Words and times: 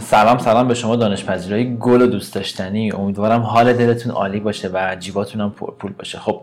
سلام 0.00 0.38
سلام 0.38 0.68
به 0.68 0.74
شما 0.74 0.96
دانشپذیرای 0.96 1.76
گل 1.76 2.02
و 2.02 2.06
دوست 2.06 2.34
داشتنی. 2.34 2.92
امیدوارم 2.92 3.40
حال 3.40 3.72
دلتون 3.72 4.12
عالی 4.12 4.40
باشه 4.40 4.70
و 4.72 4.96
جیباتون 4.98 5.40
هم 5.40 5.50
پرپول 5.50 5.92
باشه. 5.92 6.18
خب 6.18 6.42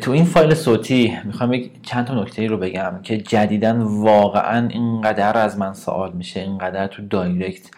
تو 0.00 0.10
این 0.10 0.24
فایل 0.24 0.54
صوتی 0.54 1.18
می‌خوام 1.24 1.52
یک 1.52 1.70
چند 1.82 2.06
تا 2.06 2.22
نکته 2.22 2.46
رو 2.46 2.56
بگم 2.56 3.00
که 3.02 3.18
جدیدا 3.18 3.76
واقعا 3.88 4.68
اینقدر 4.68 5.38
از 5.38 5.58
من 5.58 5.74
سوال 5.74 6.12
میشه 6.12 6.40
اینقدر 6.40 6.86
تو 6.86 7.02
دایرکت. 7.02 7.70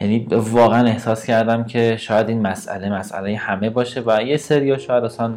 یعنی 0.00 0.26
واقعا 0.30 0.86
احساس 0.86 1.26
کردم 1.26 1.64
که 1.64 1.96
شاید 1.96 2.28
این 2.28 2.42
مسئله 2.42 2.90
مسئله 2.90 3.36
همه 3.36 3.70
باشه 3.70 4.02
و 4.06 4.22
یه 4.22 4.36
سری 4.36 4.78
شاید 4.80 5.04
اصلا 5.04 5.34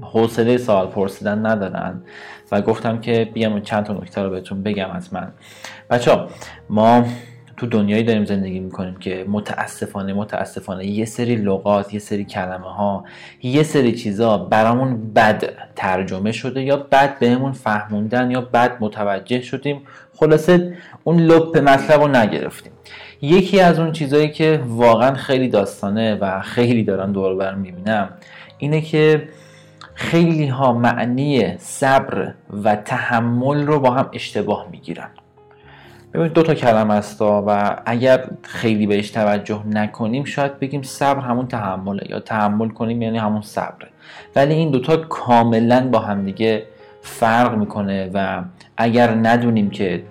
حوصله 0.00 0.58
سوال 0.58 0.86
پرسیدن 0.86 1.46
ندارن 1.46 2.02
و 2.52 2.60
گفتم 2.60 3.00
که 3.00 3.30
بیام 3.34 3.60
چند 3.60 3.84
تا 3.84 3.92
نکته 3.92 4.22
رو 4.22 4.30
بهتون 4.30 4.62
بگم 4.62 4.90
از 4.90 5.14
من. 5.14 5.32
بچه 5.90 6.18
ما 6.70 7.04
تو 7.62 7.68
دنیایی 7.68 8.02
داریم 8.02 8.24
زندگی 8.24 8.60
می‌کنیم 8.60 8.96
که 8.96 9.24
متاسفانه 9.28 10.12
متاسفانه 10.12 10.86
یه 10.86 11.04
سری 11.04 11.36
لغات 11.36 11.94
یه 11.94 12.00
سری 12.00 12.24
کلمه 12.24 12.74
ها 12.74 13.04
یه 13.42 13.62
سری 13.62 13.92
چیزا 13.92 14.38
برامون 14.38 15.12
بد 15.12 15.44
ترجمه 15.76 16.32
شده 16.32 16.62
یا 16.62 16.76
بد 16.76 17.18
بهمون 17.18 17.52
فهموندن 17.52 18.30
یا 18.30 18.40
بد 18.40 18.76
متوجه 18.80 19.40
شدیم. 19.40 19.80
خلاصه 20.16 20.76
اون 21.04 21.20
لپ 21.20 21.58
مطلب 21.58 22.00
رو 22.00 22.08
نگرفتیم. 22.08 22.72
یکی 23.20 23.60
از 23.60 23.78
اون 23.78 23.92
چیزایی 23.92 24.28
که 24.30 24.60
واقعا 24.66 25.14
خیلی 25.14 25.48
داستانه 25.48 26.14
و 26.14 26.40
خیلی 26.40 26.84
دارن 26.84 27.12
دور 27.12 27.34
بر 27.34 27.54
می‌بینم 27.54 28.08
اینه 28.58 28.80
که 28.80 29.28
خیلی 29.94 30.46
ها 30.46 30.72
معنی 30.72 31.58
صبر 31.58 32.34
و 32.64 32.76
تحمل 32.76 33.66
رو 33.66 33.80
با 33.80 33.90
هم 33.90 34.10
اشتباه 34.12 34.68
می‌گیرن. 34.70 35.10
ببینید 36.14 36.32
دو 36.32 36.42
تا 36.42 36.54
کلمه 36.54 36.94
است 36.94 37.22
و 37.22 37.76
اگر 37.86 38.24
خیلی 38.42 38.86
بهش 38.86 39.10
توجه 39.10 39.62
نکنیم 39.66 40.24
شاید 40.24 40.58
بگیم 40.58 40.82
صبر 40.82 41.20
همون 41.20 41.48
تحمله 41.48 42.02
یا 42.10 42.20
تحمل 42.20 42.68
کنیم 42.68 43.02
یعنی 43.02 43.18
همون 43.18 43.42
صبره. 43.42 43.88
ولی 44.36 44.54
این 44.54 44.70
دوتا 44.70 44.96
کاملا 44.96 45.88
با 45.88 45.98
همدیگه 45.98 46.66
فرق 47.02 47.54
می‌کنه 47.54 48.10
و 48.14 48.42
اگر 48.76 49.10
ندونیم 49.10 49.70
که 49.70 50.02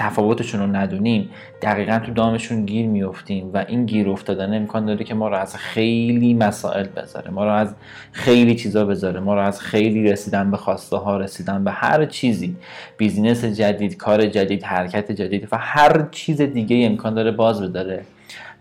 تفاوتشون 0.00 0.60
رو 0.60 0.66
ندونیم 0.66 1.30
دقیقا 1.62 1.98
تو 1.98 2.12
دامشون 2.12 2.66
گیر 2.66 2.86
میفتیم 2.86 3.50
و 3.54 3.64
این 3.68 3.86
گیر 3.86 4.08
افتادن 4.08 4.56
امکان 4.56 4.86
داره 4.86 5.04
که 5.04 5.14
ما 5.14 5.28
رو 5.28 5.36
از 5.36 5.56
خیلی 5.56 6.34
مسائل 6.34 6.86
بذاره 6.86 7.30
ما 7.30 7.44
رو 7.44 7.50
از 7.50 7.74
خیلی 8.12 8.54
چیزا 8.54 8.84
بذاره 8.84 9.20
ما 9.20 9.34
رو 9.34 9.40
از 9.40 9.60
خیلی 9.60 10.02
رسیدن 10.02 10.50
به 10.50 10.56
خواسته 10.56 10.96
ها 10.96 11.16
رسیدن 11.16 11.64
به 11.64 11.70
هر 11.70 12.06
چیزی. 12.06 12.56
بیزینس 12.96 13.44
جدید 13.44 13.96
کار 13.96 14.26
جدید 14.26 14.64
حرکت 14.64 15.12
جدید 15.12 15.48
و 15.52 15.56
هر 15.60 16.08
چیز 16.10 16.40
دیگه 16.40 16.86
امکان 16.86 17.14
داره 17.14 17.30
باز 17.30 17.62
بداره. 17.62 18.04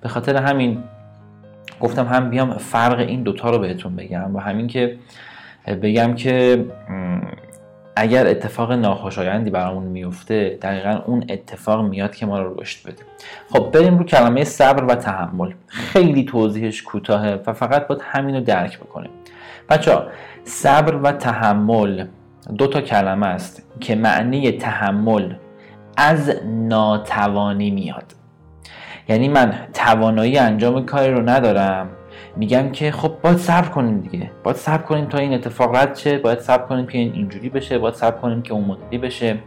به 0.02 0.09
خاطر 0.09 0.36
همین 0.36 0.84
گفتم 1.80 2.06
هم 2.06 2.30
بیام 2.30 2.58
فرق 2.58 3.00
این 3.00 3.24
دوتا 3.24 3.50
رو 3.50 3.59
بهتون 3.59 3.96
بگم 3.96 4.36
و 4.36 4.40
همین 4.40 4.68
که 4.68 4.98
بگم 5.81 6.16
که 6.16 6.66
اگر 8.00 8.28
اتفاق 8.28 8.72
ناخوشایندی 8.72 9.50
برامون 9.50 9.83
میفته 9.83 10.58
دقیقا 10.61 11.02
اون 11.05 11.25
اتفاق 11.30 11.86
میاد 11.86 12.16
که 12.16 12.25
ما 12.25 12.41
رو 12.41 12.61
رشد 12.61 12.88
بده. 12.88 13.03
خب 13.50 13.72
بریم 13.72 13.97
رو 13.97 14.03
کلمه 14.03 14.44
صبر 14.44 14.83
و 14.83 14.95
تحمل. 14.95 15.52
خیلی 15.67 16.23
توضیحش 16.23 16.83
کوتاهه 16.83 17.39
و 17.47 17.53
فقط 17.53 17.88
باید 17.88 18.02
همین 18.03 18.36
رو 18.36 18.41
درک 18.41 18.80
بکنیم. 18.80 19.11
بچه 19.69 19.97
صبر 20.44 20.95
و 20.95 21.11
تحمل 21.11 22.06
دو 22.58 22.67
تا 22.67 22.81
کلمه 22.81 23.28
است 23.28 23.64
که 23.80 23.95
معنی 23.95 24.52
تحمل 24.52 25.34
از 25.97 26.35
ناتوانی 26.45 27.72
میاد. 27.72 28.13
یعنی 29.07 29.28
من 29.28 29.53
توانایی 29.74 30.38
انجام 30.38 30.85
کاری 30.85 31.12
رو 31.12 31.29
ندارم 31.29 31.90
میگم 32.39 32.72
که 32.72 32.91
خب 32.91 33.11
باید 33.22 33.38
صبر 33.38 33.67
کنیم 33.67 34.01
دیگه. 34.01 34.31
باید 34.44 34.57
صبر 34.57 34.83
کنیم 34.83 35.05
تا 35.05 35.17
این 35.17 35.33
اتفاق 35.33 35.75
رد 35.75 35.95
شه 35.95 36.17
باید 36.17 36.39
صبر 36.39 36.66
کنیم 36.66 36.88
که 36.88 36.97
این 36.97 37.13
اینجوری 37.13 37.50
بشه 37.50 37.77
باید 37.77 37.95
صبر 37.95 38.17
کنیم 38.17 38.41
که 38.41 38.53
اون 38.53 38.66
مدلی 38.66 38.97
بشه. 38.97 39.38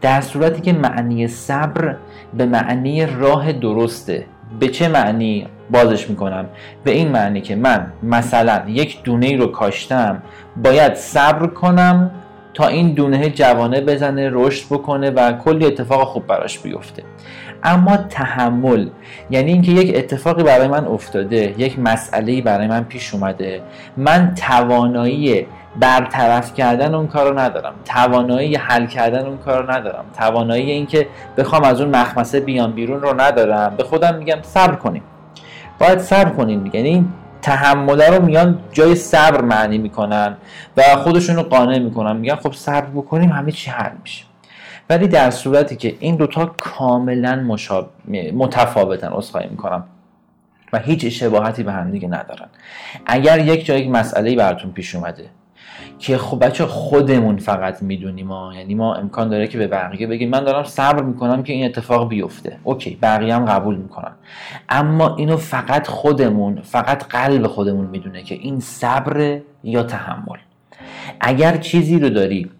در 0.00 0.20
صورتی 0.20 0.60
که 0.60 0.72
معنی 0.72 1.28
صبر 1.28 1.96
به 2.34 2.46
معنی 2.46 3.06
راه 3.06 3.52
درسته. 3.52 4.26
به 4.60 4.68
چه 4.68 4.88
معنی 4.88 5.46
بازش 5.70 6.10
می‌کنم؟ 6.10 6.46
به 6.84 6.90
این 6.90 7.08
معنی 7.08 7.40
که 7.40 7.56
من 7.56 7.92
مثلا 8.02 8.62
یک 8.66 9.02
دونه 9.02 9.36
رو 9.36 9.46
کاشتم 9.46 10.22
باید 10.56 10.94
صبر 10.94 11.46
کنم 11.46 12.10
تا 12.58 12.66
این 12.66 12.92
دونه 12.92 13.30
جوانه 13.30 13.80
بزنه 13.80 14.30
رشد 14.32 14.66
بکنه 14.66 15.10
و 15.10 15.32
کلی 15.32 15.66
اتفاق 15.66 16.08
خوب 16.08 16.26
براش 16.26 16.58
بیفته. 16.58 17.02
اما 17.62 17.96
تحمل 17.96 18.88
یعنی 19.30 19.52
اینکه 19.52 19.72
یک 19.72 19.96
اتفاقی 19.96 20.42
برای 20.42 20.68
من 20.68 20.84
افتاده 20.86 21.54
یک 21.58 21.78
مسئله 21.78 22.42
برای 22.42 22.66
من 22.66 22.84
پیش 22.84 23.14
اومده 23.14 23.62
من 23.96 24.34
توانایی 24.34 25.46
برطرف 25.80 26.54
کردن 26.54 26.94
اون 26.94 27.06
کار 27.06 27.30
رو 27.30 27.38
ندارم 27.38 27.74
توانایی 27.84 28.56
حل 28.56 28.86
کردن 28.86 29.26
اون 29.26 29.38
کار 29.38 29.62
رو 29.62 29.70
ندارم 29.70 30.04
توانایی 30.18 30.70
اینکه 30.70 31.06
بخوام 31.36 31.64
از 31.64 31.80
اون 31.80 31.96
مخمسه 31.96 32.40
بیام 32.40 32.72
بیرون 32.72 33.00
رو 33.00 33.20
ندارم. 33.20 33.74
به 33.76 33.84
خودم 33.84 34.14
میگم 34.14 34.38
صبر 34.42 34.74
کنیم. 34.74 35.02
باید 35.78 35.98
صبر 35.98 36.30
کنیم 36.30 36.70
یعنی 36.72 37.08
تحمله 37.42 38.10
رو 38.10 38.24
میان 38.24 38.58
جای 38.72 38.94
صبر 38.94 39.40
معنی 39.40 39.78
می‌کنن 39.78 40.36
و 40.76 40.82
خودشون 40.82 41.36
رو 41.36 41.42
قانع 41.42 41.78
می‌کنن. 41.78 42.16
میگن 42.16 42.34
خب 42.34 42.52
صبر 42.52 42.86
بکنیم 42.86 43.32
همه 43.32 43.52
چی 43.52 43.70
حل 43.70 43.92
میشه. 44.02 44.24
ولی 44.90 45.08
در 45.08 45.30
صورتی 45.30 45.76
که 45.76 45.96
این 46.00 46.16
دوتا 46.16 46.46
کاملا 46.46 47.36
مشاب... 47.36 47.90
متفاوتن 48.34 49.12
اصخایی 49.12 49.48
می‌کنم. 49.48 49.84
و 50.72 50.78
هیچ 50.78 51.04
شباهتی 51.04 51.62
به 51.62 51.72
هم 51.72 51.90
دیگه 51.90 52.08
ندارن. 52.08 52.48
اگر 53.06 53.38
یک 53.38 53.66
جای 53.66 53.80
یک 53.80 53.90
مسئله 53.90 54.36
براتون 54.36 54.72
پیش 54.72 54.94
اومده 54.94 55.24
که 55.98 56.18
خب 56.18 56.44
بچه 56.44 56.66
خودمون 56.66 57.36
فقط 57.36 57.82
می‌دونیم 57.82 58.26
ما 58.26 58.54
یعنی 58.54 58.74
ما 58.74 58.94
امکان 58.94 59.28
داره 59.28 59.46
که 59.46 59.58
به 59.58 59.66
بقیه 59.66 60.06
بگیم. 60.06 60.30
من 60.30 60.44
دارم 60.44 60.64
صبر 60.64 61.02
می‌کنم 61.02 61.42
که 61.42 61.52
این 61.52 61.64
اتفاق 61.64 62.08
بیفته. 62.08 62.56
اوکی 62.64 62.98
بقیه 63.02 63.34
هم 63.34 63.44
قبول 63.44 63.76
می‌کنن. 63.76 64.12
اما 64.68 65.16
اینو 65.16 65.36
فقط 65.36 65.86
خودمون 65.86 66.60
فقط 66.60 67.04
قلب 67.04 67.46
خودمون 67.46 67.86
می‌دونه 67.86 68.22
که 68.22 68.34
این 68.34 68.60
صبر 68.60 69.40
یا 69.64 69.82
تحمل. 69.82 70.38
اگر 71.20 71.56
چیزی 71.56 71.98
رو 71.98 72.08
داری 72.08 72.50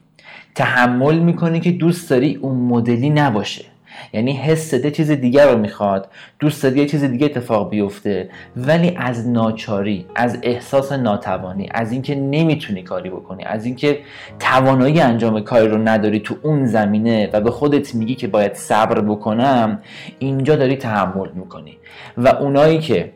تحمل 0.54 1.18
می‌کنی 1.18 1.60
که 1.60 1.70
دوست 1.70 2.10
داری 2.10 2.34
اون 2.34 2.56
مدلی 2.56 3.10
نباشه. 3.10 3.64
یعنی 4.12 4.32
حس 4.32 4.74
ده 4.74 4.90
چیز 4.90 5.10
دیگر 5.10 5.52
رو 5.52 5.58
می‌خواد 5.58 6.08
دوست 6.38 6.62
داری 6.62 6.78
یه 6.78 6.86
چیز 6.86 7.04
دیگه 7.04 7.26
اتفاق 7.26 7.70
بیفته. 7.70 8.30
ولی 8.56 8.94
از 8.96 9.28
ناچاری 9.28 10.06
از 10.14 10.38
احساس 10.42 10.92
ناتوانی 10.92 11.68
از 11.70 11.92
اینکه 11.92 12.14
نمی‌تونی 12.14 12.82
کاری 12.82 13.10
بکنی 13.10 13.44
از 13.44 13.64
اینکه 13.64 14.00
توانایی 14.38 15.00
انجام 15.00 15.40
کاری 15.40 15.68
رو 15.68 15.78
نداری 15.78 16.20
تو 16.20 16.36
اون 16.42 16.66
زمینه 16.66 17.30
و 17.32 17.40
به 17.40 17.50
خودت 17.50 17.94
میگی 17.94 18.14
که 18.14 18.28
باید 18.28 18.54
صبر 18.54 19.00
بکنم 19.00 19.82
اینجا 20.18 20.56
داری 20.56 20.76
تحمل 20.76 21.28
می‌کنی. 21.34 21.78
و 22.16 22.28
اونایی 22.28 22.78
که 22.78 23.12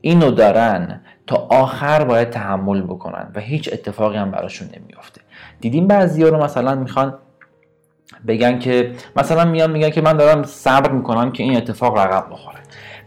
اینو 0.00 0.30
دارن 0.30 1.00
تا 1.26 1.36
آخر 1.50 2.04
باید 2.04 2.30
تحمل 2.30 2.82
بکنن 2.82 3.30
و 3.34 3.40
هیچ 3.40 3.70
اتفاقی 3.72 4.16
هم 4.16 4.30
براشون 4.30 4.68
نمیافته. 4.80 5.20
دیدیم 5.60 5.86
بعضی 5.86 6.24
رو 6.24 6.44
مثلا 6.44 6.74
می‌خوان 6.74 7.14
بگن 8.26 8.58
که 8.58 8.92
مثلا 9.16 9.44
میان 9.44 9.70
میگن 9.70 9.90
که 9.90 10.00
من 10.00 10.12
دارم 10.12 10.42
صبر 10.42 10.92
می‌کنم 10.92 11.32
که 11.32 11.42
این 11.42 11.56
اتفاق 11.56 11.98
رقم 11.98 12.30
بخوره. 12.30 12.58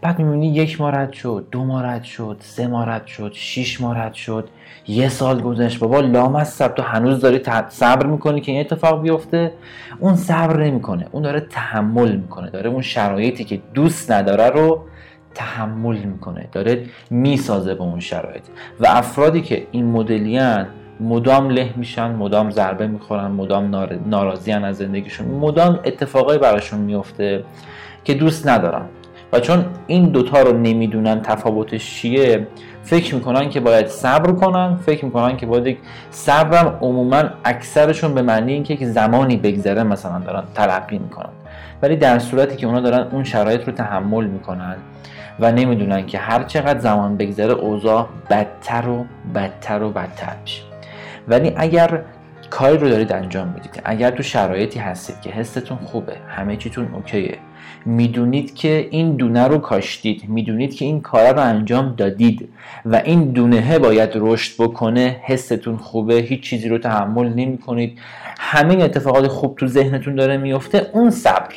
بعد 0.02 0.20
می‌بینی 0.20 0.48
یک 0.48 0.82
ماه 0.82 1.12
شد 1.12 1.48
دو 1.52 1.64
ماه 1.64 2.04
شد 2.04 2.38
سه 2.40 2.68
ماه 2.68 3.08
شد 3.08 3.32
شیش 3.34 3.82
ماه 3.82 4.14
شد 4.14 4.50
یه 4.88 5.10
سال 5.10 5.42
گذشت. 5.42 5.80
بابا 5.80 6.00
لام 6.00 6.36
از 6.36 6.58
تو 6.58 6.82
هنوز 6.82 7.20
داری 7.20 7.42
صبر 7.70 8.06
می‌کنی 8.06 8.42
که 8.42 8.52
این 8.52 8.62
اتفاق 8.62 9.02
بیفته؟ 9.02 9.54
اون 10.00 10.16
صبر 10.16 10.64
نمی‌کنه. 10.64 11.08
اون 11.12 11.24
داره 11.24 11.40
تحمل 11.40 12.16
می‌کنه. 12.16 12.50
داره 12.50 12.70
اون 12.70 12.82
شرایطی 12.82 13.44
که 13.44 13.62
دوست 13.74 14.12
نداره 14.12 14.50
رو 14.50 14.84
تحمل 15.34 15.98
می‌کنه. 15.98 16.50
داره 16.52 16.86
می‌سازه 17.10 17.76
به 17.76 17.82
اون 17.82 18.00
شرایط. 18.00 18.44
و 18.80 18.86
افرادی 18.90 19.42
که 19.42 19.68
این 19.72 19.86
مدلیان 19.86 20.68
مدام 21.02 21.50
له 21.50 21.74
میشن 21.76 22.12
مدام 22.12 22.52
ضربه 22.52 22.88
می‌خورن 22.88 23.32
مدام 23.32 23.76
ناراضی 24.06 24.52
از 24.52 24.78
زندگیشون. 24.78 25.28
مدام 25.28 25.80
اتفاقای 25.86 26.38
براشون 26.38 26.80
میفته 26.80 27.44
که 28.04 28.14
دوست 28.14 28.48
ندارن. 28.48 28.86
و 29.34 29.40
چون 29.40 29.66
این 29.88 30.06
دوتا 30.06 30.42
رو 30.42 30.58
نمی‌دونن 30.58 31.22
تفاوتش 31.22 31.96
چیه 31.96 32.48
فکر 32.84 33.16
می‌کنن 33.16 33.50
که 33.50 33.60
باید 33.60 33.88
صبر 33.88 34.32
کنن 34.32 34.76
فکر 34.76 35.06
می‌کنن 35.06 35.38
که 35.38 35.46
باید 35.46 35.78
صبرم 36.12 36.78
عموما 36.82 37.24
اکثرشون 37.46 38.14
به 38.14 38.22
معنی 38.22 38.54
اینکه 38.54 38.76
که 38.76 38.88
زمانی 38.88 39.38
بگذره 39.38 39.84
مثلا 39.84 40.20
دارن 40.20 40.44
تلقی 40.56 40.98
می‌کنن. 40.98 41.30
ولی 41.82 41.96
در 41.96 42.20
صورتی 42.20 42.56
که 42.56 42.68
اونا 42.68 42.80
دارن 42.80 43.08
اون 43.12 43.24
شرایط 43.24 43.64
رو 43.68 43.74
تحمل 43.74 44.26
می‌کنن 44.26 44.76
و 45.40 45.52
نمی‌دونن 45.52 46.06
که 46.06 46.18
هر 46.18 46.44
چقدر 46.44 46.80
زمان 46.80 47.18
بگذره 47.18 47.54
اوضاع 47.54 48.08
بدتر 48.30 48.88
و 48.90 49.06
بدتر 49.36 49.84
و 49.84 49.90
بدتر 49.90 50.34
میشه. 50.42 50.71
ولی 51.28 51.54
اگر 51.56 52.02
کاری 52.50 52.78
رو 52.78 52.90
دارید 52.90 53.14
انجام 53.14 53.48
می‌دید 53.48 53.82
اگر 53.86 54.12
تو 54.12 54.24
شرایطی 54.24 54.80
هستید 54.80 55.22
که 55.22 55.30
حستون 55.30 55.78
خوبه 55.78 56.14
همه 56.28 56.58
چیتون 56.58 56.94
اوکیه 56.94 57.38
می‌دونید 57.86 58.56
که 58.56 58.88
این 58.92 59.16
دونه 59.16 59.48
رو 59.48 59.58
کاشتید 59.58 60.30
می‌دونید 60.30 60.76
که 60.76 60.86
این 60.86 61.02
کار 61.02 61.34
رو 61.34 61.42
انجام 61.42 61.96
دادید 61.96 62.50
و 62.86 63.02
این 63.06 63.32
دونه 63.32 63.80
باید 63.80 64.10
رشد 64.16 64.64
بکنه 64.64 65.20
حستون 65.24 65.78
خوبه 65.78 66.16
هیچ 66.16 66.42
چیزی 66.42 66.70
رو 66.70 66.78
تحمل 66.78 67.34
نمی 67.34 67.58
کنید 67.58 68.00
همین 68.40 68.82
اتفاقات 68.82 69.28
خوب 69.28 69.56
تو 69.56 69.68
ذهنتون 69.68 70.16
داره 70.16 70.38
میفته 70.38 70.90
اون 70.94 71.10
صبر. 71.10 71.54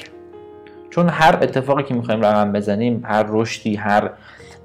چون 0.90 1.08
هر 1.08 1.38
اتفاقی 1.42 1.82
که 1.82 1.94
می‌خوایم 1.94 2.24
رقم 2.24 2.52
بزنیم 2.52 3.02
هر 3.04 3.26
رشدی 3.28 3.74
هر 3.74 4.10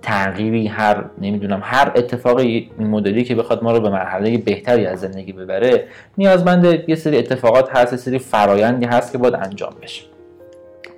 تغییری 0.01 0.67
هر 0.67 1.03
نمی‌دونم 1.21 1.61
هر 1.63 1.91
اتفاقی 1.95 2.71
این 2.79 2.87
مدلی 2.87 3.23
که 3.23 3.35
بخواد 3.35 3.63
ما 3.63 3.71
رو 3.71 3.79
به 3.79 3.89
مرحله 3.89 4.37
بهتری 4.37 4.85
از 4.85 4.99
زندگی 4.99 5.33
ببره 5.33 5.87
نیازمند 6.17 6.89
یه 6.89 6.95
سری 6.95 7.17
اتفاقات 7.17 7.77
هست 7.77 7.91
یه 7.93 7.99
سری 7.99 8.19
فرایندی 8.19 8.85
هست 8.85 9.11
که 9.11 9.17
باید 9.17 9.35
انجام 9.35 9.73
بشه. 9.81 10.03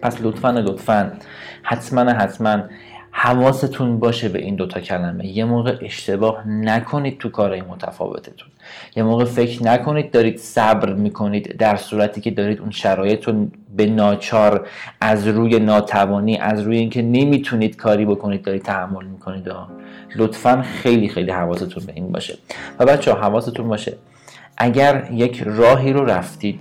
پس 0.02 0.18
لطفا 0.22 0.52
لطفا 0.52 1.12
حتما 1.64 2.02
حتما 2.02 2.64
حواستون 3.12 4.00
باشه 4.00 4.30
به 4.30 4.40
این 4.40 4.56
دوتا 4.56 4.80
کلمه. 4.80 5.26
یه 5.26 5.46
موقع 5.46 5.78
اشتباه 5.82 6.48
نکنید 6.48 7.18
تو 7.18 7.30
کارهای 7.30 7.62
متفاوتتون. 7.62 8.48
یه 8.96 9.04
موقع 9.04 9.26
فکر 9.26 9.64
نکنید 9.64 10.12
دارید 10.12 10.38
صبر 10.38 10.94
می‌کنید 10.94 11.58
در 11.58 11.76
صورتی 11.76 12.22
که 12.22 12.32
دارید 12.32 12.60
اون 12.60 12.72
شرایط 12.72 13.28
رو 13.28 13.48
به 13.78 13.86
ناچار 13.86 14.68
از 15.02 15.28
روی 15.28 15.60
ناتوانی 15.60 16.38
از 16.38 16.62
روی 16.62 16.78
اینکه 16.78 17.02
نمی‌تونید 17.02 17.76
کاری 17.76 18.06
بکنید 18.06 18.42
دارید 18.42 18.62
تحمل 18.62 19.06
می‌کنید. 19.06 19.52
لطفا 20.16 20.62
خیلی 20.62 21.10
خیلی 21.10 21.32
حواستون 21.32 21.86
به 21.86 21.94
این 21.96 22.12
باشه. 22.12 22.38
و 22.80 22.86
بچه 22.86 23.14
حواستون 23.14 23.68
باشه. 23.68 23.98
اگر 24.58 25.08
یک 25.12 25.44
راهی 25.46 25.94
رو 25.94 26.06
رفتید 26.06 26.60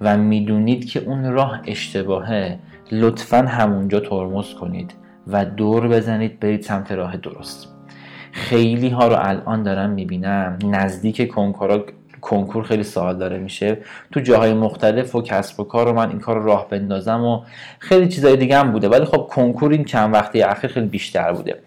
و 0.00 0.16
می‌دونید 0.16 0.90
که 0.90 1.00
اون 1.00 1.32
راه 1.32 1.60
اشتباهه 1.66 2.58
لطفا 2.92 3.36
همونجا 3.36 4.00
ترمز 4.00 4.54
کنید. 4.54 4.94
و 5.28 5.44
دور 5.44 5.88
بزنید 5.88 6.40
برید 6.40 6.62
سمت 6.62 6.92
راه 6.92 7.16
درست. 7.16 7.68
خیلی 8.32 8.88
ها 8.88 9.08
رو 9.08 9.16
الان 9.18 9.62
دارم 9.62 9.90
می‌بینم. 9.90 10.58
نزدیک 10.64 11.28
کنکورا 11.28 11.84
کنکور 12.20 12.64
خیلی 12.64 12.82
سوال 12.82 13.18
داره 13.18 13.38
میشه. 13.38 13.78
تو 14.12 14.20
جاهای 14.20 14.54
مختلف 14.54 15.14
و 15.14 15.22
کسب 15.22 15.60
و 15.60 15.64
کار 15.64 15.86
رو 15.86 15.92
من 15.92 16.08
این 16.08 16.18
کار 16.18 16.36
رو 16.36 16.44
راه 16.44 16.68
بندازم 16.68 17.24
و 17.24 17.40
خیلی 17.78 18.08
چیزای 18.08 18.36
دیگه 18.36 18.58
هم 18.58 18.72
بوده. 18.72 18.88
ولی 18.88 19.04
خب 19.04 19.28
کنکور 19.30 19.72
این 19.72 19.84
چند 19.84 20.14
وقتی 20.14 20.42
اخیر 20.42 20.70
خیلی 20.70 20.86
بیشتر 20.86 21.32
بوده. 21.32 21.58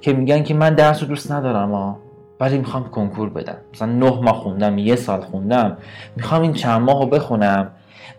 که 0.00 0.12
میگن 0.12 0.42
که 0.42 0.54
من 0.54 0.74
درس 0.74 1.02
رو 1.02 1.08
دوست 1.08 1.32
ندارم 1.32 1.72
ها 1.72 1.98
ولی 2.40 2.58
می‌خوام 2.58 2.88
کنکور 2.88 3.30
بدم. 3.30 3.56
مثلا 3.74 3.92
نه 3.92 4.20
ماه 4.20 4.34
خوندم 4.34 4.78
یه 4.78 4.96
سال 4.96 5.20
خوندم. 5.20 5.76
می‌خوام 6.16 6.42
این 6.42 6.52
چند 6.52 6.80
ماه 6.80 7.00
رو 7.00 7.06
بخونم. 7.06 7.70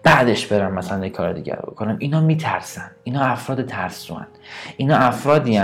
بعدش 0.03 0.45
برم 0.45 0.73
مثلا 0.73 1.05
یک 1.05 1.11
کار 1.13 1.33
دیگر 1.33 1.55
بکنم 1.55 1.95
اینا 1.99 2.21
میترسن. 2.21 2.91
اینا 3.03 3.21
افراد 3.21 3.65
ترسوان. 3.65 4.27
اینا 4.77 4.97
افرادی 4.97 5.61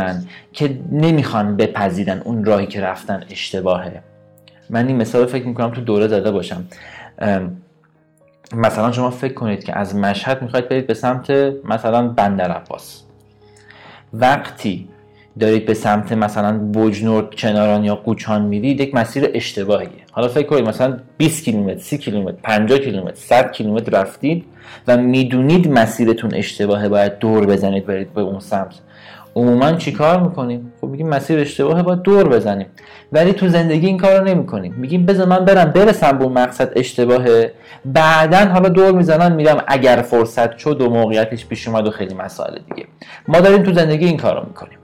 که 0.53 0.79
نمی‌خوان 0.91 1.57
بپذیرن 1.57 2.19
اون 2.19 2.45
راهی 2.45 2.67
که 2.67 2.81
رفتن 2.81 3.23
اشتباهه. 3.29 4.01
من 4.69 4.87
این 4.87 4.97
مثال 4.97 5.25
فکر 5.25 5.47
می‌کنم 5.47 5.71
تو 5.71 5.81
دوره 5.81 6.07
زده 6.07 6.31
باشم. 6.31 6.65
مثلا 8.53 8.91
شما 8.91 9.09
فکر 9.09 9.33
کنید 9.33 9.63
که 9.63 9.77
از 9.77 9.95
مشهد 9.95 10.41
می‌خواید 10.41 10.69
برید 10.69 10.87
به 10.87 10.93
سمت 10.93 11.31
مثلا 11.63 12.07
بندر 12.07 12.51
عباس. 12.51 13.03
وقتی 14.13 14.89
دارید 15.39 15.65
به 15.65 15.73
سمت 15.73 16.11
مثلا 16.11 16.71
بجنورد 16.73 17.35
کناران 17.35 17.83
یا 17.83 17.95
قوچان 17.95 18.41
میرید 18.41 18.79
یک 18.79 18.95
مسیر 18.95 19.29
اشتباهیه. 19.33 19.89
حالا 20.11 20.27
فکر 20.27 20.47
کنید 20.47 20.67
مثلا 20.67 20.97
20 21.17 21.43
کیلومتر 21.43 21.79
30 21.79 21.97
کیلومتر 21.97 22.37
50 22.43 22.79
کیلومتر 22.79 23.15
100 23.15 23.51
کیلومتر 23.51 24.01
رفتید 24.01 24.45
و 24.87 24.97
می‌دونید 24.97 25.71
مسیرتون 25.71 26.33
اشتباهه 26.33 26.89
باید 26.89 27.17
دور 27.17 27.45
بزنید 27.45 27.85
برید 27.85 28.13
به 28.13 28.21
اون 28.21 28.39
سمت. 28.39 28.73
عموما 29.35 29.71
چیکار 29.71 30.19
می‌کنیم؟ 30.19 30.73
خب 30.81 30.87
میگیم 30.87 31.09
مسیر 31.09 31.39
اشتباهه 31.39 31.83
باید 31.83 32.01
دور 32.01 32.29
بزنیم. 32.29 32.67
ولی 33.11 33.33
تو 33.33 33.47
زندگی 33.47 33.87
این 33.87 33.97
کارو 33.97 34.23
نمی‌کنیم. 34.23 34.73
میگیم 34.77 35.05
بذار 35.05 35.27
من 35.27 35.45
برم 35.45 35.71
برسم 35.71 36.17
به 36.17 36.23
اون 36.23 36.33
مقصد 36.33 36.71
اشتباهه. 36.75 37.51
بعدا 37.85 38.37
حالا 38.37 38.69
دور 38.69 38.91
می‌زنن 38.91 39.35
میرم 39.35 39.63
اگر 39.67 39.95
فرصت 39.95 40.57
شد 40.57 40.81
و 40.81 40.89
موقعیتش 40.89 41.45
پیش 41.45 41.67
اومد 41.67 41.87
و 41.87 41.91
خیلی 41.91 42.13
مسائل 42.13 42.59
دیگه. 42.69 42.87
ما 43.27 43.39
داریم 43.39 43.63
تو 43.63 43.73
زندگی 43.73 44.05
این 44.05 44.17
کارو 44.17 44.45
می‌کنیم. 44.47 44.77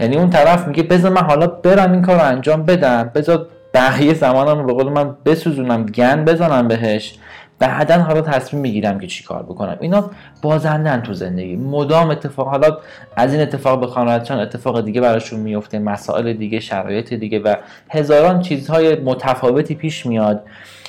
یعنی 0.00 0.16
اون 0.16 0.30
طرف 0.30 0.66
میگه 0.68 0.82
بذار 0.82 1.12
من 1.12 1.22
حالا 1.22 1.46
برم 1.46 1.92
این 1.92 2.02
کار 2.02 2.16
رو 2.16 2.24
انجام 2.24 2.62
بدم. 2.62 3.10
بذار 3.14 3.46
بقیه 3.74 4.14
زمانم 4.14 4.58
رو 4.58 4.66
به 4.66 4.72
قول 4.72 4.92
من 4.92 5.16
بسوزونم 5.24 5.86
گن 5.86 6.24
بزنم 6.24 6.68
بهش. 6.68 7.18
بعدا 7.58 7.98
حالا 7.98 8.20
تصمیم 8.20 8.62
می‌گیرم 8.62 8.98
که 8.98 9.06
چی 9.06 9.24
کار 9.24 9.42
بکنم. 9.42 9.76
اینا 9.80 10.10
بازندن 10.42 11.00
تو 11.00 11.12
زندگی. 11.14 11.56
مدام 11.56 12.10
اتفاق 12.10 12.48
حالا 12.48 12.78
از 13.16 13.32
این 13.32 13.42
اتفاق 13.42 13.82
بخوان 13.82 14.22
چند 14.22 14.38
اتفاق 14.40 14.84
دیگه 14.84 15.00
براشون 15.00 15.40
میفته 15.40 15.78
مسائل 15.78 16.32
دیگه 16.32 16.60
شرایط 16.60 17.14
دیگه 17.14 17.38
و 17.38 17.54
هزاران 17.90 18.40
چیزهای 18.40 18.94
متفاوتی 18.94 19.74
پیش 19.74 20.06
میاد. 20.06 20.42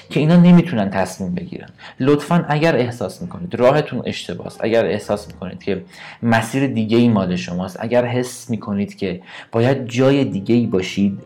که 0.09 0.19
اینا 0.19 0.35
نمی‌تونن 0.35 0.89
تصمیم 0.89 1.35
بگیرن. 1.35 1.69
لطفا 1.99 2.45
اگر 2.49 2.75
احساس 2.75 3.21
می‌کنید 3.21 3.55
راهتون 3.55 4.01
اشتباس 4.05 4.57
اگر 4.59 4.85
احساس 4.85 5.27
می‌کنید 5.27 5.63
که 5.63 5.83
مسیر 6.23 6.67
دیگه 6.67 6.97
ای 6.97 7.07
مال 7.07 7.35
شماست 7.35 7.77
اگر 7.79 8.05
حس 8.05 8.49
می‌کنید 8.49 8.95
که 8.95 9.21
باید 9.51 9.87
جای 9.87 10.25
دیگه 10.25 10.55
ای 10.55 10.65
باشید 10.65 11.19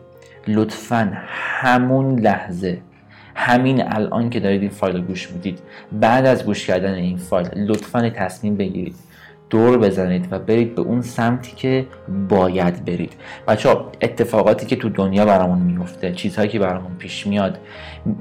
لطفا 0.48 1.12
همون 1.26 2.18
لحظه 2.18 2.78
همین 3.34 3.82
الان 3.92 4.30
که 4.30 4.40
دارید 4.40 4.60
این 4.60 4.70
فایل 4.70 4.96
رو 4.96 5.02
گوش 5.02 5.30
می‌دید 5.30 5.58
بعد 5.92 6.26
از 6.26 6.44
گوش 6.44 6.66
کردن 6.66 6.94
این 6.94 7.16
فایل 7.16 7.48
لطفا 7.54 8.10
تصمیم 8.10 8.56
بگیرید. 8.56 8.96
دور 9.50 9.78
بزنید 9.78 10.28
و 10.30 10.38
برید 10.38 10.74
به 10.74 10.82
اون 10.82 11.02
سمتی 11.02 11.52
که 11.56 11.86
باید 12.28 12.84
برید. 12.84 13.12
بچه 13.48 13.76
اتفاقاتی 14.00 14.66
که 14.66 14.76
تو 14.76 14.88
دنیا 14.88 15.26
برامون 15.26 15.58
میفته 15.58 16.12
چیزهایی 16.12 16.48
که 16.48 16.58
برامون 16.58 16.94
پیش 16.98 17.26
میاد 17.26 17.58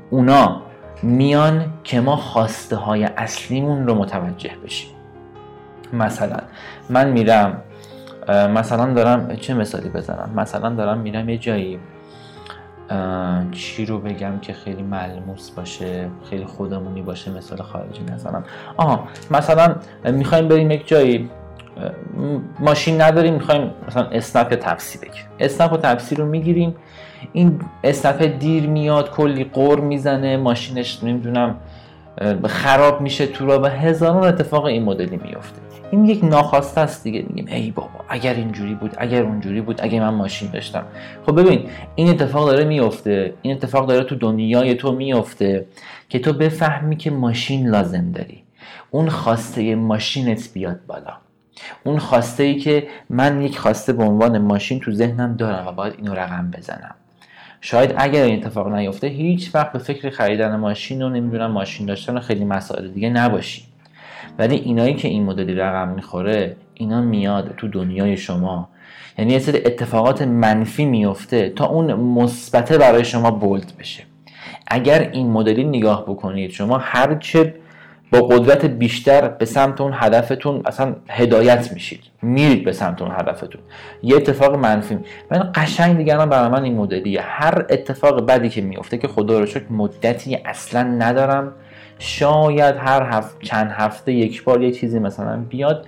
اونا 0.10 0.62
میان 1.04 1.66
که 1.84 2.02
ما 2.02 2.16
خواسته 2.16 2.75
های 2.75 3.04
اصلیمون 3.04 3.88
رو 3.88 3.96
متوجه 3.96 4.52
بشیم. 4.66 4.90
مثلا 5.94 6.38
من 6.90 7.12
میرم 7.12 7.62
مثلا 8.30 8.94
دارم 8.94 9.36
چه 9.36 9.54
مثالی 9.54 9.90
بزنم؟ 9.90 10.30
مثلا 10.36 10.69
دارم 10.69 10.98
میرم 10.98 11.30
یه 11.30 11.38
جایی 11.38 11.80
چی 13.52 13.85
رو 13.85 13.99
بگم 13.99 14.40
که 14.42 14.54
خیلی 14.54 14.83
ملموس 14.83 15.49
باشه 15.49 16.09
خیلی 16.30 16.45
خودمونی 16.45 17.02
باشه 17.02 17.31
مثال 17.31 17.61
خارجی 17.61 18.04
نزنم. 18.04 18.44
آها 18.78 19.07
مثلا 19.31 19.75
می‌خوایم 20.06 20.47
بریم 20.47 20.71
یک 20.71 20.87
جایی 20.87 21.30
ماشین 22.59 23.02
نداریم 23.02 23.33
می‌خوایم 23.33 23.71
مثلا 23.87 24.04
اسنپ 24.04 24.56
تپسی 24.56 24.97
بگیریم. 24.97 25.25
اسنپ 25.40 25.73
و 25.73 25.78
تپسی 25.78 26.16
رو 26.16 26.25
می‌گیریم. 26.25 26.75
این 27.33 27.59
اسنپ 27.83 28.21
دیر 28.40 28.68
میاد 28.68 29.11
کلی 29.11 29.44
قور 29.44 29.80
می‌زنه 29.80 30.37
ماشینش 30.37 31.04
نمی‌دونم 31.04 31.56
خراب 32.48 33.02
میشه 33.02 33.28
تو 33.28 33.46
را 33.46 33.62
و 33.62 33.66
هزاران 33.66 34.24
اتفاق 34.24 34.66
این 34.66 34.84
مدلی 34.84 35.18
میفته. 35.18 35.62
این 35.92 36.06
یک 36.06 36.24
ناخواسته 36.24 36.82
است 36.82 37.04
دیگه. 37.04 37.26
میگیم 37.28 37.48
ای 37.48 37.72
بابا 37.72 37.90
اگر 38.10 38.34
اینجوری 38.34 38.76
بود 38.76 38.94
اگر 38.98 39.24
اونجوری 39.24 39.62
بود 39.62 39.80
اگر 39.82 40.00
من 40.00 40.14
ماشین 40.14 40.50
داشتم. 40.52 40.84
خب 41.26 41.42
ببین 41.42 41.70
این 41.96 42.10
اتفاق 42.10 42.48
داره 42.48 42.64
میفته. 42.64 43.34
این 43.42 43.56
اتفاق 43.56 43.88
داره 43.88 44.04
تو 44.04 44.16
دنیای 44.16 44.76
تو 44.76 44.92
میفته 44.92 45.66
که 46.10 46.20
تو 46.20 46.34
بفهمی 46.34 46.98
که 46.98 47.12
ماشین 47.12 47.70
لازم 47.70 48.12
داری. 48.12 48.44
اون 48.92 49.10
خواسته 49.10 49.76
ماشینت 49.76 50.50
بیاد 50.54 50.80
بالا. 50.88 51.14
اون 51.84 52.00
خواسته 52.00 52.44
ای 52.44 52.56
که 52.56 52.88
من 53.10 53.42
یک 53.42 53.58
خواسته 53.58 53.94
به 53.94 54.04
عنوان 54.04 54.38
ماشین 54.38 54.80
تو 54.80 54.92
ذهنم 54.92 55.36
دارم 55.36 55.68
و 55.68 55.72
باید 55.72 55.94
اینو 55.98 56.14
رقم 56.14 56.52
بزنم. 56.58 56.96
شاید 57.66 57.94
اگر 57.98 58.24
این 58.24 58.40
اتفاق 58.40 58.68
نیفته 58.68 59.08
هیچ 59.08 59.56
وقت 59.56 59.72
به 59.72 59.80
فکر 59.80 60.10
خریدن 60.10 60.56
ماشین 60.56 61.02
و 61.02 61.10
نمی‌دونم 61.10 61.52
ماشین 61.52 61.86
داشتن 61.86 62.18
و 62.18 62.20
خیلی 62.20 62.46
مسائل 62.46 62.88
دیگه 62.88 63.10
نباشی. 63.10 63.64
ولی 64.40 64.56
اینایی 64.56 64.94
که 64.94 65.08
این 65.08 65.24
مدلی 65.24 65.56
رقم 65.56 65.90
می‌خوره 65.90 66.56
اینا 66.74 67.02
میاد 67.02 67.54
تو 67.58 67.68
دنیای 67.68 68.18
شما. 68.18 68.70
یعنی 69.18 69.34
یه 69.34 69.40
سری 69.40 69.58
اتفاقات 69.58 70.22
منفی 70.22 70.86
میفته 70.86 71.50
تا 71.50 71.66
اون 71.66 71.94
مثبته 71.94 72.78
برای 72.78 73.06
شما 73.06 73.32
بولد 73.32 73.74
بشه. 73.80 74.04
اگر 74.68 75.10
این 75.12 75.32
مدلی 75.32 75.64
نگاه 75.64 76.04
بکنید 76.04 76.52
شما 76.52 76.78
هر 76.78 77.16
چه 77.16 77.56
با 78.14 78.22
قدرت 78.22 78.66
بیشتر 78.66 79.28
به 79.28 79.46
سمت 79.46 79.82
اون 79.82 79.92
هدفتون 79.96 80.62
اصلا 80.66 80.96
هدایت 81.10 81.72
میشید. 81.74 82.00
میرید 82.22 82.66
به 82.66 82.72
سمت 82.72 83.02
اون 83.02 83.12
هدفتون. 83.12 83.62
یه 84.04 84.16
اتفاق 84.16 84.56
منفی. 84.56 84.98
من 85.32 85.52
قشنگ 85.56 85.98
دیگران 85.98 86.30
برای 86.30 86.50
من 86.50 86.64
این 86.64 86.78
مدلیه 86.78 87.22
هر 87.22 87.66
اتفاق 87.70 88.26
بدی 88.26 88.50
که 88.50 88.62
میفته 88.62 88.98
که 88.98 89.08
خدا 89.08 89.40
رو 89.40 89.46
شکر 89.46 89.66
مدتی 89.70 90.36
اصلا 90.46 90.84
ندارم. 90.84 91.52
شاید 92.00 92.76
هر 92.76 93.02
هفت 93.12 93.42
چند 93.42 93.72
هفته 93.72 94.12
یک 94.12 94.44
بار 94.44 94.62
یه 94.62 94.72
چیزی 94.72 95.00
مثلا 95.00 95.38
بیاد 95.50 95.86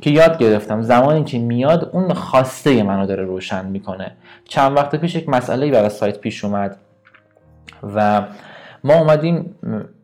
که 0.00 0.10
یاد 0.10 0.38
گرفتم. 0.38 0.82
زمانی 0.82 1.24
که 1.24 1.38
میاد 1.38 1.90
اون 1.92 2.14
خواسته 2.14 2.82
منو 2.82 3.06
داره 3.06 3.24
روشن 3.24 3.66
می‌کنه. 3.66 4.12
چند 4.48 4.76
وقت 4.76 4.96
پیش 4.96 5.14
یک 5.14 5.28
مسئله 5.28 5.70
برای 5.70 5.88
سایت 5.88 6.18
پیش 6.18 6.44
اومد 6.44 6.76
و 7.94 8.22
ما 8.86 8.94
اومدیم 8.94 9.54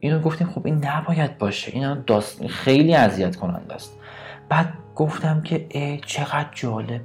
اینو 0.00 0.20
گفتیم 0.20 0.46
خب 0.46 0.66
این 0.66 0.84
نباید 0.84 1.38
باشه 1.38 1.72
این 1.74 1.96
داست 2.06 2.46
خیلی 2.46 2.94
اذیت 2.94 3.36
کننده 3.36 3.74
است. 3.74 3.98
بعد 4.48 4.72
گفتم 4.96 5.40
که 5.40 5.66
ای 5.68 6.00
چقدر 6.06 6.48
جالب. 6.52 7.00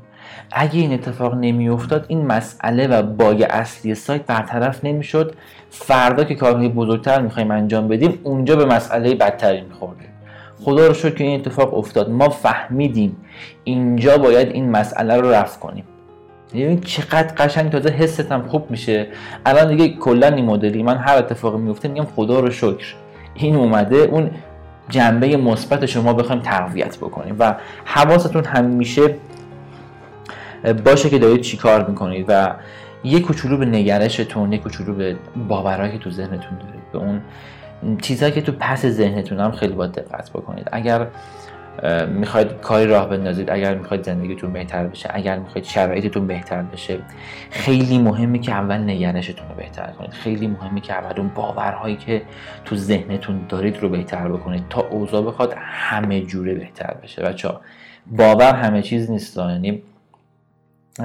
اگه 0.52 0.80
این 0.80 0.94
اتفاق 0.94 1.36
نمیافتاد 1.36 2.06
این 2.08 2.26
مسئله 2.26 2.88
و 2.88 3.02
باگ 3.02 3.46
اصلی 3.50 3.96
سایت 3.96 4.26
برطرف 4.26 4.86
نمی‌شد. 4.86 5.36
فردا 5.70 6.24
که 6.24 6.36
کارهای 6.36 6.70
بزرگتر 6.70 7.22
می‌خوایم 7.22 7.52
انجام 7.52 7.88
بدیم 7.88 8.20
اونجا 8.24 8.56
به 8.56 8.66
مسئله 8.66 9.16
بدتری 9.16 9.62
میخوردیم 9.62 10.10
خدا 10.62 10.88
رو 10.88 10.94
شکر 10.94 11.16
که 11.16 11.24
این 11.24 11.40
اتفاق 11.40 11.74
افتاد. 11.74 12.10
ما 12.10 12.30
فهمیدیم 12.30 13.18
اینجا 13.64 14.18
باید 14.18 14.48
این 14.48 14.70
مسئله 14.70 15.18
رو 15.18 15.32
رفت 15.32 15.60
کنیم. 15.60 15.84
یعنی 16.54 16.80
چقدر 16.80 17.34
قشنگ 17.38 17.72
تازه 17.72 17.90
حستم 17.90 18.42
خوب 18.48 18.72
میشه. 18.72 19.08
الان 19.46 19.76
دیگه 19.76 19.98
کلا 19.98 20.28
این 20.28 20.46
مدلی 20.46 20.84
من 20.84 20.98
هر 20.98 21.18
اتفاقی 21.18 21.58
میفته 21.58 21.88
میگم 21.88 22.06
خدا 22.16 22.40
رو 22.40 22.52
شکر. 22.52 22.96
این 23.34 23.56
اومده 23.56 23.96
اون 23.96 24.32
جنبه 24.90 25.38
مثبت 25.38 25.86
شما 25.86 26.14
بخوایم 26.14 26.42
تقویت 26.42 26.98
بکنیم 26.98 27.36
و 27.40 27.56
حواستون 27.86 28.46
همیشه 28.46 29.16
باشه 30.86 31.10
که 31.10 31.20
دارید 31.20 31.42
چی 31.42 31.58
کار 31.58 31.90
می‌کنید 31.90 32.26
و 32.28 32.56
یک 33.04 33.26
کوچولو 33.26 33.58
به 33.58 33.66
نگرشتون 33.66 34.54
یک 34.54 34.64
کوچولو 34.64 34.94
به 34.94 35.16
باورهایی 35.48 35.92
که 35.92 35.98
تو 35.98 36.12
ذهنتون 36.12 36.58
دارید 36.58 36.92
به 36.92 36.98
اون 36.98 37.22
چیزهایی 38.02 38.34
که 38.34 38.42
تو 38.42 38.52
پس 38.60 38.86
ذهنتون 38.86 39.40
هم 39.40 39.52
خیلی 39.52 39.74
باید 39.74 39.92
دقت 39.92 40.30
بکنید. 40.30 40.70
اگر 40.72 41.08
می‌خواید 42.08 42.62
کاری 42.62 42.88
راه 42.88 43.10
بندازید 43.10 43.50
اگر 43.50 43.76
می‌خواید 43.76 44.04
زندگیتون 44.04 44.54
بهتر 44.54 44.88
بشه 44.88 45.10
اگر 45.14 45.40
می‌خواید 45.40 45.66
شرایطتون 45.66 46.28
بهتر 46.28 46.62
بشه 46.62 47.00
خیلی 47.52 47.98
مهمه 47.98 48.40
که 48.40 48.52
اول 48.52 48.78
نگرشتون 48.78 49.50
رو 49.50 49.56
بهتر 49.56 49.88
کنید. 49.88 50.12
خیلی 50.12 50.48
مهمه 50.48 50.82
که 50.82 50.94
اول 50.94 51.20
اون 51.20 51.32
باورهایی 51.36 51.96
که 51.96 52.22
تو 52.66 52.76
ذهنتون 52.76 53.46
دارید 53.50 53.78
رو 53.78 53.90
بهتر 53.90 54.28
بکنید 54.28 54.64
تا 54.70 54.82
اوضاع 54.82 55.22
بخواد 55.22 55.54
همه 55.58 56.22
جوره 56.22 56.54
بهتر 56.54 56.94
بشه. 57.04 57.22
بچه 57.22 57.50
باور 58.12 58.54
همه 58.54 58.82
چیز 58.82 59.12
نیست 59.12 59.38
یعنی 59.38 59.84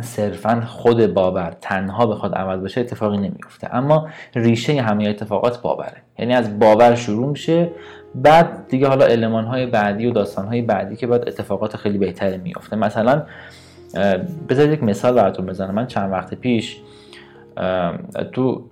صرفا 0.01 0.61
خود 0.67 1.15
باور 1.15 1.57
تنها 1.61 2.07
بخواد 2.07 2.35
عوض 2.35 2.61
بشه 2.61 2.81
اتفاقی 2.81 3.19
نمیفته 3.19 3.75
اما 3.75 4.09
ریشه 4.35 4.83
همه 4.83 5.09
اتفاقات 5.09 5.63
باوره. 5.63 6.03
یعنی 6.19 6.35
از 6.35 6.59
باور 6.59 6.95
شروع 6.95 7.31
میشه 7.31 7.71
بعد 8.15 8.69
دیگه 8.69 8.89
حالا 8.89 9.05
علمان 9.07 9.45
های 9.45 9.67
بعدی 9.67 10.07
و 10.07 10.11
داستان 10.11 10.47
های 10.47 10.63
بعدی 10.63 10.97
که 10.97 11.07
بعد 11.07 11.29
اتفاقات 11.29 11.77
خیلی 11.77 11.99
بهتری 11.99 12.39
میفته 12.39 12.77
مثلا 12.77 13.23
بذارید 14.49 14.73
یک 14.73 14.83
مثال 14.83 15.15
براتون 15.15 15.47
بزنم. 15.47 15.75
من 15.75 15.87
چند 15.87 16.13
وقت 16.13 16.35
پیش 16.35 16.81
تو 18.33 18.65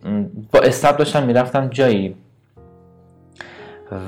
با 0.53 0.61
استاب 0.63 0.97
داشتم 0.97 1.23
می‌رفتم 1.23 1.69
جایی 1.69 2.15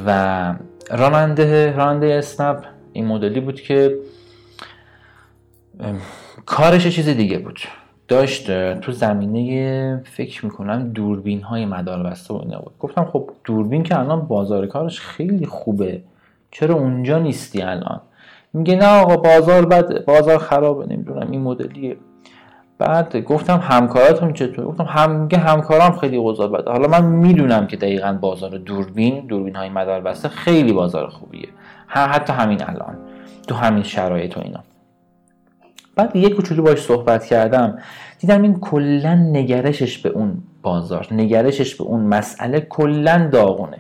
و 0.07 0.55
راننده 0.91 1.77
راننده 1.77 2.15
اسنپ 2.15 2.65
این 2.93 3.07
مدلی 3.07 3.41
بود 3.41 3.61
که 3.61 3.99
کارش 6.47 6.87
چیز 6.87 7.09
دیگه 7.09 7.39
بود. 7.39 7.59
داشت 8.13 8.75
تو 8.81 8.93
زمینه 8.93 10.03
فکر 10.05 10.45
می‌کنم 10.45 10.89
دوربین 10.89 11.43
های 11.43 11.67
مدار 11.67 12.07
و 12.31 12.35
بود. 12.35 12.73
گفتم 12.81 13.05
خب 13.05 13.31
دوربین 13.45 13.83
که 13.83 13.99
الان 13.99 14.21
بازار 14.21 14.67
کارش 14.67 15.01
خیلی 15.01 15.47
خوبه. 15.47 16.03
چرا 16.51 16.75
اونجا 16.75 17.19
نیستی 17.19 17.63
الان؟ 17.63 18.01
میگه 18.53 18.77
نه 18.77 19.01
آقا 19.01 19.17
بازار 19.17 19.67
بد 19.67 20.05
بازار 20.05 20.39
خرابه 20.39 20.87
نمی‌دونم 20.87 21.31
این 21.31 21.43
مدلیه. 21.43 21.97
بعد 22.79 23.17
گفتم 23.17 23.61
همکاراتون 23.63 24.33
چطور؟ 24.33 24.65
گفتم 24.65 24.85
هم 24.85 25.29
همکارام 25.33 25.93
خیلی 25.93 26.17
اوضاع 26.17 26.49
بده. 26.49 26.71
حالا 26.71 26.89
من 26.89 27.05
می‌دونم 27.05 27.67
که 27.67 27.77
دقیقا 27.77 28.19
بازار 28.21 28.51
دوربین 28.51 29.27
دوربین 29.27 29.57
های 29.57 29.69
مدار 29.69 30.01
بسته 30.01 30.29
خیلی 30.29 30.73
بازار 30.73 31.09
خوبیه. 31.09 31.49
حتی 31.87 32.33
همین 32.33 32.63
الان. 32.63 32.97
تو 33.49 33.55
همین 33.55 33.83
شرایط 33.83 34.37
و 34.37 34.41
اینا. 34.41 34.61
بعد 35.97 36.17
یه 36.17 36.29
کوچولو 36.29 36.63
باش 36.63 36.83
صحبت 36.83 37.25
کردم. 37.25 37.79
دیدم 38.19 38.43
این 38.43 38.61
کلا 38.61 39.15
نگرشش 39.15 39.99
به 39.99 40.09
اون 40.09 40.43
بازار 40.63 41.07
نگرشش 41.11 41.75
به 41.75 41.85
اون 41.85 42.01
مسئله 42.01 42.61
کلا 42.61 43.29
داغونه. 43.33 43.79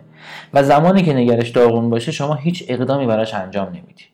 و 0.54 0.62
زمانی 0.62 1.02
که 1.02 1.14
نگرش 1.14 1.49
داغون 1.49 1.90
باشه 1.90 2.12
شما 2.12 2.35
هیچ 2.35 2.64
اقدامی 2.69 3.07
براش 3.07 3.35
انجام 3.35 3.69
نمیدی. 3.69 4.04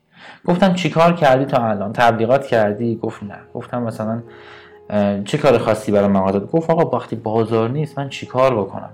گفتم 0.44 0.74
چیکار 0.74 1.12
کردی 1.12 1.44
تا 1.44 1.68
الان؟ 1.68 1.92
تبلیغات 1.92 2.46
کردی؟ 2.46 2.96
گفت 2.96 3.22
نه. 3.22 3.38
گفتم 3.54 3.82
مثلا 3.82 4.22
چه 5.24 5.38
کار 5.38 5.58
خاصی 5.58 5.92
برای 5.92 6.08
مغازه 6.08 6.40
گفت 6.40 6.70
آقا 6.70 6.96
وقتی 6.96 7.16
بازار 7.16 7.70
نیست 7.70 7.98
من 7.98 8.08
چیکار 8.08 8.60
بکنم؟ 8.60 8.90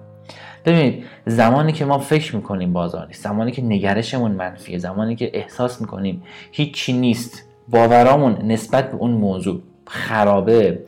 ببینید 0.64 1.04
زمانی 1.26 1.72
که 1.72 1.84
ما 1.84 1.98
فکر 1.98 2.36
می‌کنیم 2.36 2.72
بازار 2.72 3.06
نیست 3.06 3.24
زمانی 3.24 3.52
که 3.52 3.62
نگرشمون 3.62 4.30
منفیه 4.30 4.78
زمانی 4.78 5.16
که 5.16 5.30
احساس 5.34 5.80
می‌کنیم 5.80 6.22
هیچی 6.52 6.92
نیست 6.92 7.42
باورامون 7.68 8.38
نسبت 8.42 8.90
به 8.90 8.96
اون 8.96 9.10
موضوع 9.10 9.60
خرابه. 9.86 10.78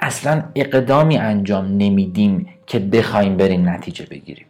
اصلا 0.00 0.42
اقدامی 0.54 1.18
انجام 1.18 1.64
نمیدیم 1.64 2.48
که 2.66 2.78
بخوایم 2.78 3.36
بریم 3.36 3.68
نتیجه 3.68 4.06
بگیریم. 4.10 4.46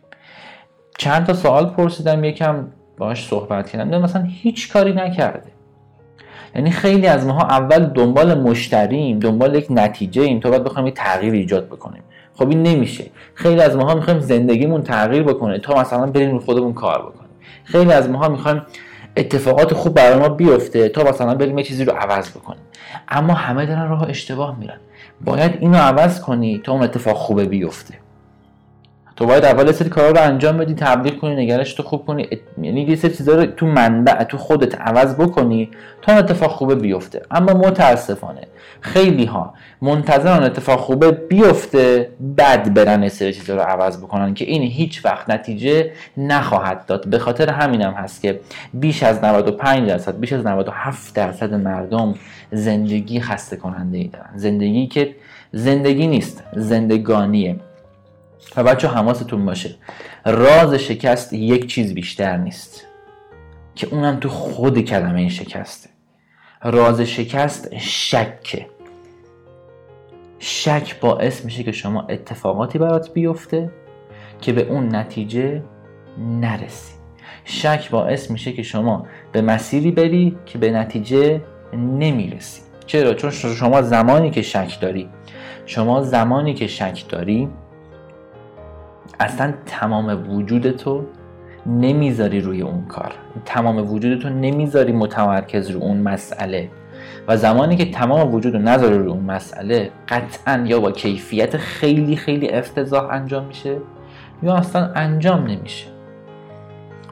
چند 0.99 1.27
تا 1.27 1.35
سوال 1.35 1.67
پرسیدم 1.67 2.25
یکم 2.25 2.67
باش 2.99 3.27
صحبت 3.27 3.71
کردم. 3.71 4.03
مثلا 4.03 4.23
هیچ 4.29 4.73
کاری 4.73 4.93
نکرده. 4.93 5.51
یعنی 6.55 6.71
خیلی 6.71 7.07
از 7.07 7.27
ماها 7.27 7.43
اول 7.43 7.85
دنبال 7.85 8.41
مشتریم 8.41 9.19
دنبال 9.19 9.55
یک 9.55 9.67
نتیجه 9.71 10.23
ایم 10.23 10.41
تا 10.41 10.51
بعد 10.51 10.65
بخوایم 10.65 10.87
یک 10.87 10.95
تغییر 10.95 11.33
ایجاد 11.33 11.67
بکنیم. 11.67 12.03
خب 12.35 12.49
این 12.49 12.63
نمیشه. 12.63 13.05
خیلی 13.35 13.61
از 13.61 13.77
ماها 13.77 13.95
می‌خوایم 13.95 14.21
زندگیمون 14.21 14.83
تغییر 14.83 15.23
بکنه 15.23 15.59
تا 15.59 15.81
مثلا 15.81 16.07
بریم 16.07 16.39
خودمون 16.39 16.73
کار 16.73 16.99
بکنیم. 17.03 17.31
خیلی 17.65 17.93
از 17.93 18.11
ماها 18.11 18.29
می‌خوایم 18.29 18.63
اتفاقات 19.21 19.75
خوب 19.75 19.95
برای 19.95 20.19
ما 20.19 20.29
بیفته 20.29 20.89
تا 20.89 21.05
مثلا 21.05 21.35
بریم 21.35 21.59
یه 21.59 21.65
چیزی 21.65 21.85
رو 21.85 21.93
عوض 21.93 22.31
بکنیم. 22.31 22.61
اما 23.09 23.35
همه 23.35 23.67
دارن 23.67 23.89
راه 23.89 24.09
اشتباه 24.09 24.59
میرن. 24.59 24.81
باید 25.21 25.57
اینو 25.61 25.77
عوض 25.77 26.21
کنی 26.21 26.61
تا 26.65 26.73
اون 26.73 26.83
اتفاق 26.83 27.17
خوبه 27.17 27.45
بیفته. 27.45 27.95
تو 29.21 29.27
باید 29.27 29.45
اول 29.45 29.73
سری 29.73 29.89
کارا 29.89 30.11
رو 30.11 30.21
انجام 30.21 30.57
بدی 30.57 30.75
تبلیغ 30.75 31.19
کنی 31.19 31.35
نگرش 31.35 31.75
تو 31.75 31.83
خوب 31.83 32.07
کنی. 32.07 32.29
یعنی 32.63 32.83
یه 32.83 32.97
سری 32.97 33.15
چیزا 33.15 33.35
رو 33.35 33.47
تو 33.47 33.67
منبع 33.67 34.25
تو 34.25 34.39
خودت 34.39 34.81
عوض 34.81 35.15
بکنی 35.15 35.71
تا 36.03 36.13
اتفاق 36.13 36.51
خوبه 36.51 36.75
بیفته. 36.75 37.23
اما 37.31 37.53
متاسفانه 37.53 38.41
خیلی 38.81 39.25
ها 39.25 39.55
منتظران 39.83 40.43
اتفاق 40.43 40.81
خوبه 40.81 41.11
بیفته 41.11 42.11
بد 42.39 42.75
برن 42.75 43.09
سری 43.09 43.33
چیزا 43.33 43.55
رو 43.55 43.61
عوض 43.61 43.99
بکنن 43.99 44.35
که 44.35 44.45
این 44.45 44.63
هیچ 44.63 45.05
وقت 45.05 45.31
نتیجه 45.31 45.93
نخواهد 46.17 46.87
داد. 46.87 47.09
به 47.09 47.19
خاطر 47.19 47.51
همینم 47.51 47.93
هست 47.93 48.23
که 48.23 48.41
بیش 48.75 49.03
از 49.03 49.25
95 49.25 49.89
درصد 49.89 50.21
بیش 50.21 50.33
از 50.33 50.47
97 50.47 51.15
درصد 51.15 51.55
مردم 51.55 52.15
زندگی 52.53 53.21
خسته 53.21 53.57
کننده 53.57 53.99
ای 53.99 54.09
دارن. 54.09 54.31
زندگی 54.35 54.87
که 54.87 55.15
زندگی 55.53 56.07
نیست 56.07 56.45
زندگانیه. 56.57 57.57
و 58.57 58.65
بچه 58.65 58.89
حماستون 58.89 59.47
باشه 59.47 59.75
راز 60.25 60.75
شکست 60.75 61.33
یک 61.33 61.67
چیز 61.67 61.95
بیشتر 61.95 62.37
نیست 62.37 62.87
که 63.75 63.87
اونم 63.91 64.21
تو 64.21 64.29
خود 64.29 64.79
کلمه 64.79 65.21
این 65.21 65.29
شکسته. 65.29 65.91
راز 66.63 67.01
شکست 67.01 67.79
شکه. 67.79 68.67
شک 70.39 71.01
باعث 71.01 71.45
میشه 71.45 71.63
که 71.63 71.73
شما 71.73 72.03
اتفاقاتی 72.03 72.79
برات 72.79 73.13
بیفته 73.13 73.71
که 74.41 74.53
به 74.53 74.63
اون 74.63 74.95
نتیجه 74.95 75.63
نرسی. 76.19 76.95
شک 77.45 77.91
باعث 77.91 78.31
میشه 78.31 78.53
که 78.53 78.63
شما 78.63 79.07
به 79.33 79.43
مسیری 79.43 79.91
بری 79.91 80.37
که 80.47 80.59
به 80.59 80.71
نتیجه 80.71 81.41
نمی‌رسی. 81.73 82.61
چرا؟ 82.87 83.15
چون 83.15 83.31
شما 83.31 83.83
زمانی 83.83 84.31
که 84.31 84.43
شک 84.43 84.81
داری 84.81 85.09
شما 85.67 86.03
زمانی 86.03 86.55
که 86.55 86.67
شک 86.67 87.05
داری 87.09 87.49
اصلا 89.21 89.55
تمام 89.67 90.33
وجودتو 90.37 91.05
نمی‌ذاری 91.67 92.41
روی 92.41 92.63
اون 92.63 92.85
کار. 92.89 93.13
تمام 93.45 93.93
وجودتو 93.93 94.29
نمی‌ذاری 94.29 94.93
متمرکز 94.93 95.71
رو 95.71 95.83
اون 95.83 95.97
مسئله. 95.97 96.69
و 97.29 97.37
زمانی 97.37 97.77
که 97.77 97.91
تمام 97.91 98.35
وجود 98.35 98.55
رو 98.55 98.61
نذاری 98.61 98.99
روی 98.99 99.09
اون 99.09 99.25
مسئله 99.25 99.91
قطعا 100.09 100.65
یا 100.67 100.81
با 100.81 100.93
کیفیت 100.93 101.57
خیلی 101.57 102.17
خیلی 102.17 102.51
افتضاح 102.51 103.11
انجام 103.11 103.45
میشه 103.45 103.77
یا 104.43 104.55
اصلا 104.55 104.91
انجام 104.95 105.47
نمیشه. 105.47 105.87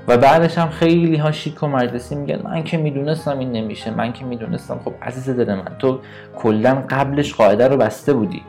و 0.09 0.19
بعدش 0.19 0.59
هم 0.59 0.69
خیلی 0.69 1.17
ها 1.17 1.33
شیک 1.33 1.63
و 1.63 1.67
مجلسی 1.67 2.15
میگن 2.15 2.41
من 2.45 2.65
که 2.65 2.77
می‌دونستم 2.77 3.39
این 3.39 3.53
نمیشه 3.53 3.91
من 3.91 4.13
که 4.13 4.25
می‌دونستم. 4.25 4.81
خب 4.85 4.93
عزیز 5.03 5.31
دل 5.31 5.55
من 5.55 5.77
تو 5.79 6.01
کلا 6.37 6.85
قبلش 6.91 7.35
قاعده 7.35 7.69
رو 7.69 7.77
بسته 7.77 8.13
بودی. 8.13 8.43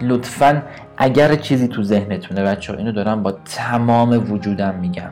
لطفا 0.00 0.62
اگر 0.96 1.34
چیزی 1.34 1.68
تو 1.68 1.82
ذهنتونه 1.82 2.42
بچه 2.44 2.72
ها 2.72 2.78
اینو 2.78 2.92
دارم 2.92 3.22
با 3.22 3.32
تمام 3.32 4.32
وجودم 4.32 4.74
میگم. 4.74 5.10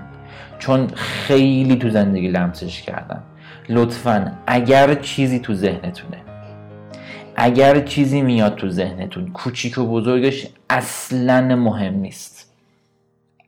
چون 0.58 0.86
خیلی 0.94 1.76
تو 1.76 1.90
زندگی 1.90 2.28
لمسش 2.28 2.82
کردم. 2.82 3.22
لطفا 3.68 4.32
اگر 4.46 4.94
چیزی 4.94 5.38
تو 5.38 5.54
ذهنتونه 5.54 6.16
اگر 7.36 7.80
چیزی 7.80 8.22
میاد 8.22 8.54
تو 8.54 8.70
ذهنتون 8.70 9.28
کوچیک 9.32 9.78
و 9.78 9.86
بزرگش 9.86 10.46
اصلا 10.70 11.56
مهم 11.56 11.94
نیست. 11.94 12.52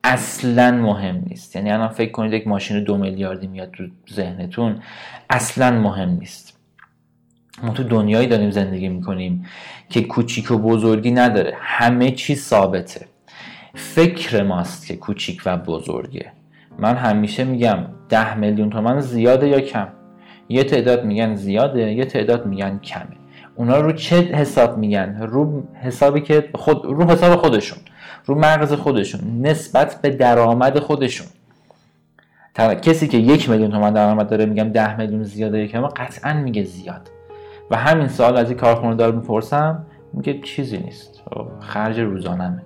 اصلا 0.04 0.70
مهم 0.70 1.22
نیست. 1.26 1.56
یعنی 1.56 1.70
الان 1.70 1.88
فکر 1.88 2.12
کنید 2.12 2.32
یک 2.32 2.46
ماشین 2.46 2.84
دو 2.84 2.96
میلیاردی 2.96 3.46
میاد 3.46 3.70
تو 3.70 3.84
ذهنتون 4.14 4.82
اصلا 5.30 5.70
مهم 5.70 6.08
نیست. 6.08 6.53
ما 7.62 7.70
تو 7.72 7.82
دنیایی 7.82 8.26
داریم 8.26 8.50
زندگی 8.50 8.88
می‌کنیم 8.88 9.46
که 9.88 10.02
کوچیک 10.02 10.50
و 10.50 10.58
بزرگی 10.58 11.10
نداره. 11.10 11.54
همه 11.60 12.10
چی 12.10 12.34
ثابته. 12.34 13.06
فکر 13.74 14.42
ماست 14.42 14.86
که 14.86 14.96
کوچیک 14.96 15.42
و 15.46 15.56
بزرگه. 15.56 16.32
من 16.78 16.96
همیشه 16.96 17.44
میگم 17.44 17.78
ده 18.08 18.34
میلیون 18.34 18.70
تومن 18.70 19.00
زیاده 19.00 19.48
یا 19.48 19.60
کم؟ 19.60 19.88
یه 20.48 20.64
تعداد 20.64 21.04
میگن 21.04 21.34
زیاده 21.34 21.92
یه 21.92 22.04
تعداد 22.04 22.46
میگن 22.46 22.78
کمه. 22.78 23.16
اونا 23.56 23.80
رو 23.80 23.92
چه 23.92 24.16
حساب 24.16 24.78
میگن؟ 24.78 25.16
رو 25.22 25.62
حسابی 25.82 26.20
که 26.20 26.48
خود 26.54 26.84
رو 26.84 27.04
حساب 27.04 27.36
خودشون 27.36 27.78
رو 28.26 28.34
مغز 28.34 28.72
خودشون 28.72 29.46
نسبت 29.46 30.02
به 30.02 30.10
درآمد 30.10 30.78
خودشون. 30.78 31.26
کسی 32.82 33.08
که 33.08 33.18
یک 33.18 33.50
میلیون 33.50 33.70
تومن 33.70 33.92
درآمد 33.92 34.28
داره 34.28 34.46
میگم 34.46 34.68
ده 34.68 34.96
میلیون 34.96 35.24
زیاده 35.24 35.58
یا 35.58 35.66
کمه 35.66 35.88
قطعا 35.88 36.32
میگه 36.32 36.62
زیاد. 36.62 37.10
و 37.70 37.76
همین 37.76 38.08
سوال 38.08 38.36
از 38.36 38.50
این 38.50 38.58
کارخونه 38.58 38.94
دار 38.94 39.12
می‌پرسم 39.12 39.86
میگه 40.12 40.40
چیزی 40.40 40.78
نیست. 40.78 41.22
خب، 41.30 41.48
خرج 41.60 42.00
روزانمه 42.00 42.62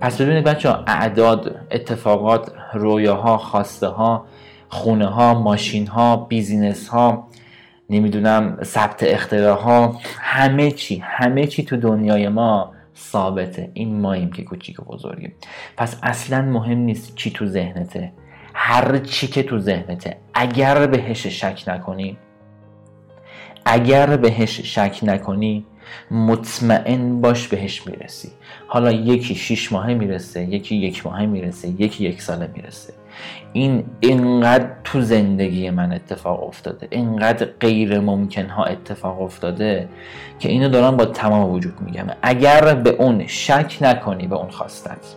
پس 0.00 0.20
ببینید 0.20 0.44
بچه 0.44 0.70
ها 0.70 0.84
اعداد 0.86 1.56
اتفاقات 1.70 2.52
رویاها 2.74 3.38
خواسته 3.38 3.86
ها 3.86 4.24
خونه 4.68 5.06
ها 5.06 5.34
ماشین 5.34 5.86
ها 5.86 6.16
بیزینس 6.16 6.88
ها 6.88 7.28
نمی‌دونم 7.90 8.58
ثبت 8.62 9.02
اختراع 9.02 9.58
ها 9.58 10.00
همه 10.18 10.70
چی 10.70 10.98
همه 10.98 11.46
چی 11.46 11.64
تو 11.64 11.76
دنیای 11.76 12.28
ما 12.28 12.72
ثابته. 12.96 13.70
این 13.74 14.00
ماییم 14.00 14.32
که 14.32 14.42
کوچیک 14.42 14.80
و 14.80 14.84
بزرگیم. 14.84 15.32
پس 15.76 15.98
اصلا 16.02 16.42
مهم 16.42 16.78
نیست 16.78 17.14
چی 17.14 17.30
تو 17.30 17.46
ذهنته. 17.46 18.12
هر 18.54 18.98
چی 18.98 19.26
که 19.26 19.42
تو 19.42 19.58
ذهنته. 19.58 20.16
اگر 20.34 20.86
بهش 20.86 21.26
شک 21.26 21.64
نکنی 21.66 22.18
اگر 23.64 24.16
بهش 24.16 24.60
شک 24.60 25.00
نکنی 25.02 25.64
مطمئن 26.10 27.20
باش 27.20 27.48
بهش 27.48 27.86
می‌رسی. 27.86 28.30
حالا 28.66 28.92
یکی 28.92 29.34
شیش 29.34 29.72
ماهه 29.72 29.94
می‌رسه 29.94 30.44
یکی 30.44 30.76
یک 30.76 31.06
ماهه 31.06 31.26
می‌رسه 31.26 31.68
یکی 31.68 32.04
یک 32.04 32.22
ساله 32.22 32.50
می‌رسه. 32.54 32.92
این 33.52 33.84
اینقدر 34.00 34.70
تو 34.84 35.00
زندگی 35.00 35.70
من 35.70 35.92
اتفاق 35.92 36.48
افتاده 36.48 36.88
اینقدر 36.90 37.46
غیر 37.60 38.00
ممکن 38.00 38.46
ها 38.46 38.64
اتفاق 38.64 39.22
افتاده 39.22 39.88
که 40.38 40.48
اینو 40.48 40.68
دارم 40.68 40.96
با 40.96 41.04
تمام 41.04 41.50
وجود 41.50 41.80
میگم. 41.80 42.06
اگر 42.22 42.74
به 42.74 42.90
اون 42.90 43.26
شک 43.26 43.78
نکنی 43.80 44.26
به 44.26 44.36
اون 44.36 44.50
خواستت. 44.50 45.14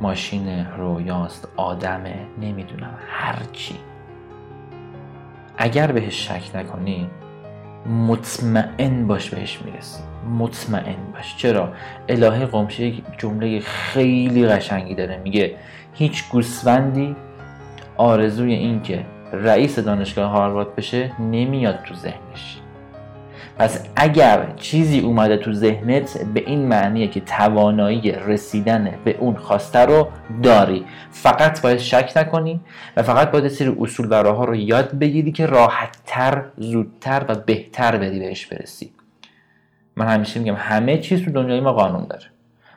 ماشین 0.00 0.66
رویاست 0.78 1.48
آدمه 1.56 2.14
نمی‌دونم 2.40 2.94
هرچی 3.08 3.74
اگر 5.62 5.92
بهش 5.92 6.28
شک 6.28 6.56
نکنی 6.56 7.10
مطمئن 7.86 9.06
باش 9.06 9.30
بهش 9.30 9.58
می‌رسی. 9.64 10.02
مطمئن 10.38 10.96
باش. 11.14 11.36
چرا؟ 11.36 11.72
الهه 12.08 12.46
قمشه 12.46 12.92
جمله 13.18 13.60
خیلی 13.60 14.46
قشنگی 14.46 14.94
داره. 14.94 15.20
میگه 15.24 15.56
هیچ 15.94 16.28
گوسفندی 16.30 17.16
آرزوی 17.96 18.54
این 18.54 18.82
که 18.82 19.06
رئیس 19.32 19.78
دانشگاه 19.78 20.30
هاروارد 20.30 20.76
بشه 20.76 21.20
نمیاد 21.20 21.82
تو 21.82 21.94
ذهنش. 21.94 22.61
پس 23.58 23.86
اگر 23.96 24.46
چیزی 24.56 25.00
اومده 25.00 25.36
تو 25.36 25.52
ذهنت 25.52 26.18
به 26.34 26.40
این 26.46 26.66
معنیه 26.66 27.08
که 27.08 27.20
توانایی 27.20 28.12
رسیدن 28.12 28.94
به 29.04 29.16
اون 29.20 29.34
خواسته 29.34 29.78
رو 29.78 30.08
داری 30.42 30.84
فقط 31.10 31.62
باید 31.62 31.78
شک 31.78 32.12
نکنی 32.16 32.60
و 32.96 33.02
فقط 33.02 33.30
باید 33.30 33.48
سری 33.48 33.76
اصول 33.80 34.06
و 34.10 34.14
راه 34.14 34.36
ها 34.36 34.44
رو 34.44 34.56
یاد 34.56 34.98
بگیری 34.98 35.32
که 35.32 35.46
راحتتر 35.46 36.44
زودتر 36.56 37.24
و 37.28 37.34
بهتر 37.34 37.96
بری 37.96 38.18
بهش 38.18 38.46
برسی. 38.46 38.92
من 39.96 40.06
همیشه 40.06 40.40
میگم 40.40 40.56
همه 40.58 40.98
چیز 40.98 41.24
تو 41.24 41.30
دنیای 41.30 41.60
ما 41.60 41.72
قانون 41.72 42.06
داره. 42.10 42.24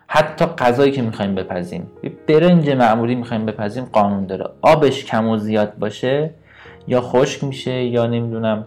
حتی 0.08 0.45
غذایی 0.45 0.91
که 0.91 1.02
می‌خوایم 1.02 1.36
بپزیم 1.36 1.91
برنج 2.28 2.69
معمولی 2.69 3.15
می‌خوایم 3.15 3.45
بپزیم 3.45 3.86
قانون 3.86 4.26
داره. 4.26 4.50
آبش 4.62 5.06
کم 5.06 5.28
و 5.28 5.38
زیاد 5.38 5.78
باشه 5.78 6.32
یا 6.88 7.02
خشک 7.02 7.43
میشه 7.43 7.84
یا 7.84 8.08
نمی‌دونم 8.08 8.65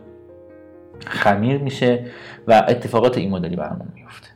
خمیر 1.06 1.58
میشه 1.58 2.04
و 2.46 2.64
اتفاقات 2.68 3.18
این 3.18 3.30
مدلی 3.30 3.56
برامون 3.56 3.88
میفته. 3.94 4.28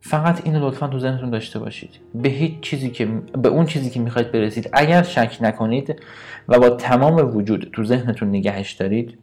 فقط 0.00 0.40
اینو 0.44 0.68
لطفا 0.68 0.88
تو 0.88 0.98
ذهنتون 0.98 1.30
داشته 1.30 1.58
باشید. 1.58 1.90
به 2.14 2.28
هیچ 2.28 2.60
چیزی 2.60 2.90
که 2.90 3.06
به 3.42 3.48
اون 3.48 3.66
چیزی 3.66 3.90
که 3.90 4.00
می‌خواید 4.00 4.32
برسید 4.32 4.70
اگر 4.72 5.02
شک 5.02 5.38
نکنید 5.40 6.02
و 6.48 6.58
با 6.58 6.70
تمام 6.70 7.36
وجود 7.36 7.70
تو 7.72 7.84
ذهنتون 7.84 8.28
نگهش 8.28 8.72
دارید 8.72 9.18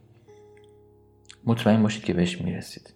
مطمئن 1.45 1.83
باشید 1.83 2.03
که 2.03 2.13
بهش 2.13 2.41
می‌رسید. 2.41 2.93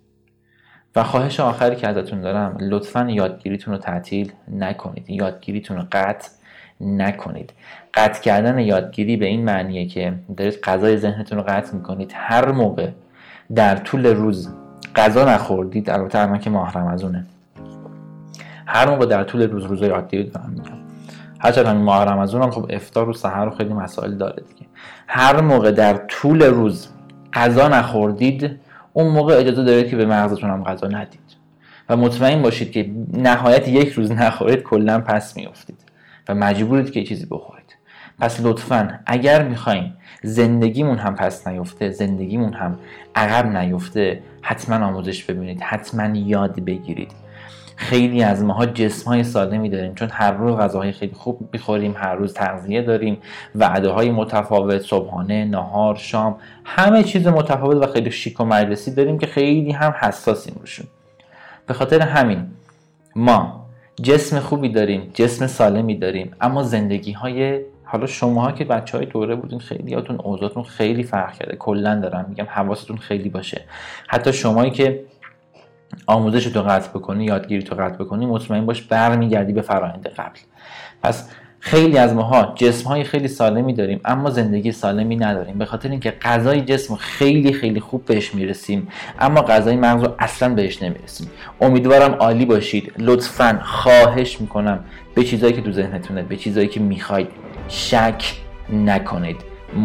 و 0.95 1.03
خواهش 1.03 1.39
آخری 1.39 1.75
که 1.75 1.87
ازتون 1.87 2.21
دارم 2.21 2.57
لطفا 2.61 3.07
یادگیریتون 3.09 3.73
رو 3.73 3.79
تعطیل 3.79 4.31
نکنید. 4.51 5.09
یادگیریتون 5.09 5.77
رو 5.77 5.83
قطع 5.91 6.29
نکنید. 6.81 7.53
قطع 7.93 8.21
کردن 8.21 8.59
یادگیری 8.59 9.17
به 9.17 9.25
این 9.25 9.45
معنیه 9.45 9.85
که 9.85 10.13
دارید 10.37 10.59
غذای 10.63 10.97
ذهنتون 10.97 11.37
رو 11.37 11.43
قطع 11.47 11.75
می‌کنید. 11.75 12.11
هر 12.15 12.51
موقع 12.51 12.89
در 13.55 13.75
طول 13.75 14.05
روز 14.05 14.49
غذا 14.95 15.25
نخوردید. 15.25 15.89
البته 15.89 16.19
الان 16.19 16.39
که 16.39 16.49
ماه 16.49 16.73
رمزونه 16.73 17.25
هر 18.65 18.89
موقع 18.89 19.05
در 19.05 19.23
طول 19.23 19.49
روز 19.49 19.63
روزای 19.63 19.89
عادی 19.89 20.23
دارم 20.23 20.49
میگم. 20.49 20.77
هرچند 21.39 21.65
همین 21.65 21.83
ماه 21.83 22.03
رمزون 22.03 22.41
هم 22.41 22.51
خب 22.51 22.65
افطار 22.69 23.09
و 23.09 23.13
سحر 23.13 23.47
و 23.47 23.51
خیلی 23.51 23.73
مسائل 23.73 24.15
داره 24.15 24.43
دیگه. 24.47 24.69
هر 25.07 25.41
موقع 25.41 25.71
در 25.71 25.97
طول 25.97 26.43
روز 26.43 26.87
غذا 27.33 27.67
نخوردید 27.67 28.59
اون 28.93 29.07
موقع 29.07 29.39
اجازه 29.39 29.63
دارید 29.63 29.89
که 29.89 29.95
به 29.95 30.05
مغزتون 30.05 30.49
هم 30.49 30.63
غذا 30.63 30.87
ندید. 30.87 31.19
و 31.89 31.97
مطمئن 31.97 32.41
باشید 32.41 32.71
که 32.71 32.91
نهایت 33.13 33.67
یک 33.67 33.89
روز 33.89 34.11
نخورید 34.11 34.63
کلا 34.63 34.99
پس 34.99 35.37
میافتید. 35.37 35.77
و 36.29 36.35
مجبورید 36.35 36.91
که 36.91 37.03
چیزی 37.03 37.25
بخورید. 37.25 37.74
پس 38.19 38.39
لطفا 38.41 38.99
اگر 39.05 39.43
می‌خوایم 39.43 39.97
زندگیمون 40.23 40.97
هم 40.97 41.15
پس 41.15 41.47
نیفته 41.47 41.89
زندگیمون 41.89 42.53
هم 42.53 42.77
عقب 43.15 43.57
نیفته 43.57 44.21
حتما 44.41 44.85
آموزش 44.85 45.23
ببینید 45.23 45.61
حتما 45.61 46.17
یاد 46.17 46.59
بگیرید. 46.59 47.11
خیلی 47.75 48.23
از 48.23 48.43
ماها 48.43 48.65
جسم 48.65 49.09
های 49.09 49.23
سالمی 49.23 49.69
داریم 49.69 49.95
چون 49.95 50.09
هر 50.11 50.31
روز 50.31 50.57
غذاهای 50.57 50.91
خیلی 50.91 51.13
خوب 51.13 51.49
می‌خوریم 51.53 51.95
هر 51.97 52.15
روز 52.15 52.33
تغذیه 52.33 52.81
داریم 52.81 53.17
وعده 53.55 53.89
های 53.89 54.11
متفاوت 54.11 54.81
صبحانه 54.81 55.45
نهار 55.45 55.95
شام 55.95 56.35
همه 56.65 57.03
چیز 57.03 57.27
متفاوت 57.27 57.83
و 57.83 57.91
خیلی 57.91 58.11
شیک 58.11 58.39
و 58.39 58.45
مجلسی 58.45 58.95
داریم 58.95 59.17
که 59.17 59.27
خیلی 59.27 59.71
هم 59.71 59.95
حساسیم 59.99 60.55
روشون. 60.59 60.87
به 61.67 61.73
خاطر 61.73 62.01
همین 62.01 62.47
ما 63.15 63.65
جسم 64.01 64.39
خوبی 64.39 64.69
داریم 64.69 65.11
جسم 65.13 65.47
سالمی 65.47 65.95
داریم 65.97 66.31
اما 66.41 66.63
زندگی 66.63 67.11
های 67.11 67.61
حالا 67.95 68.07
شماها 68.07 68.51
که 68.51 68.65
بچه 68.65 68.97
های 68.97 69.05
دوره 69.05 69.35
بودین 69.35 69.59
خیلی 69.59 69.91
یادتون 69.91 70.19
اوضاعتون 70.23 70.63
خیلی 70.63 71.03
فرق 71.03 71.33
کرده. 71.33 71.55
کلا 71.55 71.99
دارم 71.99 72.25
میگم 72.29 72.45
حواستون 72.49 72.97
خیلی 72.97 73.29
باشه. 73.29 73.61
حتی 74.07 74.33
شمایی 74.33 74.71
که 74.71 75.05
آموزش 76.07 76.43
تو 76.43 76.61
قطع 76.61 76.89
بکنی 76.89 77.25
یادگیری 77.25 77.63
تو 77.63 77.75
قطع 77.75 77.95
بکنی 77.95 78.25
مطمئن 78.25 78.65
باش 78.65 78.81
برمیگردی 78.81 79.53
به 79.53 79.61
فرایند 79.61 80.07
قبل. 80.07 80.39
پس 81.03 81.29
خیلی 81.59 81.97
از 81.97 82.13
ماها 82.13 82.53
جسم 82.55 82.87
های 82.89 83.03
خیلی 83.03 83.27
سالمی 83.27 83.73
داریم 83.73 84.01
اما 84.05 84.29
زندگی 84.29 84.71
سالمی 84.71 85.15
نداریم. 85.15 85.57
به 85.57 85.65
خاطر 85.65 85.89
اینکه 85.89 86.11
غذای 86.11 86.61
جسم 86.61 86.95
خیلی 86.95 87.53
خیلی 87.53 87.79
خوب 87.79 88.05
بهش 88.05 88.35
می‌رسیم 88.35 88.87
اما 89.19 89.41
غذای 89.41 89.75
مغز 89.75 90.03
رو 90.03 90.15
اصلا 90.19 90.53
بهش 90.53 90.83
نمی‌رسیم. 90.83 91.29
امیدوارم 91.61 92.13
عالی 92.13 92.45
باشید. 92.45 92.93
لطفا 92.97 93.61
خواهش 93.63 94.41
می‌کنم 94.41 94.79
به 95.15 95.23
چیزایی 95.23 95.53
که 95.53 95.61
تو 95.61 95.71
ذهنتونه 95.71 96.21
به 96.21 96.35
چیزایی 96.37 96.67
که 96.67 96.79
می‌خواید. 96.79 97.27
شک 97.67 98.33
نکنید. 98.69 99.37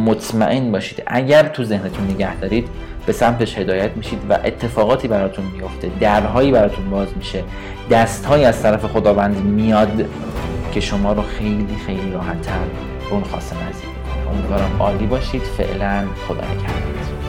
مطمئن 0.07 0.73
باشید. 0.73 1.03
اگر 1.07 1.49
تو 1.49 1.65
ذهنتون 1.65 2.05
نگه 2.05 2.37
دارید 2.37 2.69
به 3.07 3.13
سمتش 3.13 3.59
هدایت 3.59 3.97
میشید 3.97 4.19
و 4.29 4.39
اتفاقاتی 4.45 5.09
براتون 5.09 5.45
میفته. 5.45 5.91
درهایی 6.01 6.53
براتون 6.53 6.91
باز 6.91 7.09
میشه. 7.17 7.45
دستهایی 7.91 8.45
از 8.45 8.63
طرف 8.63 8.85
خداوند 8.85 9.37
میاد 9.37 10.09
که 10.73 10.81
شما 10.81 11.13
رو 11.13 11.23
خیلی 11.23 11.77
خیلی 11.87 12.13
راحت 12.13 12.43
تر 12.43 12.59
به 13.09 13.15
اون 13.15 13.23
خواسته 13.23 13.57
نزدیک 13.69 13.91
امیدوارم 14.33 14.77
عالی 14.81 15.07
باشید. 15.07 15.43
فعلا 15.43 16.05
خدا 16.29 16.45
نگهدار 16.45 17.20